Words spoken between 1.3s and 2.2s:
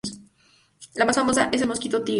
es el mosquito tigre.